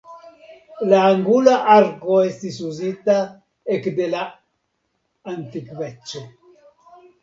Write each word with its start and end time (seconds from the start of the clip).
La 0.93 1.01
angula 1.09 1.53
arko 1.75 2.17
estis 2.31 2.59
uzita 2.71 3.19
ekde 3.79 4.11
la 4.17 4.27
antikveco. 5.39 6.29